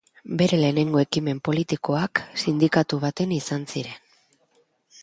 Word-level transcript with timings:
Bere 0.37 0.57
lehenengo 0.61 1.01
ekimen 1.03 1.41
politikoak 1.49 2.23
sindikatu 2.45 3.01
batean 3.07 3.39
izan 3.39 3.71
ziren. 3.75 4.03